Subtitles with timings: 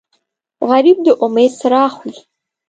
[0.69, 2.15] غریب د امید څراغ وي